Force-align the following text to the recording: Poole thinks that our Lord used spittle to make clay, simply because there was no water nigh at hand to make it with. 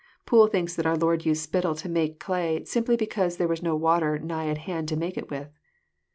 Poole 0.25 0.47
thinks 0.47 0.73
that 0.75 0.87
our 0.87 0.97
Lord 0.97 1.27
used 1.27 1.43
spittle 1.43 1.75
to 1.75 1.87
make 1.87 2.19
clay, 2.19 2.63
simply 2.63 2.95
because 2.97 3.37
there 3.37 3.47
was 3.47 3.61
no 3.61 3.75
water 3.75 4.17
nigh 4.17 4.47
at 4.49 4.57
hand 4.57 4.87
to 4.87 4.97
make 4.97 5.15
it 5.15 5.29
with. 5.29 5.51